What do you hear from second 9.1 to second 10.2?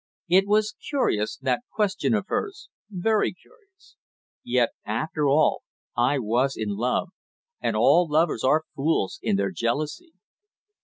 in their jealousy.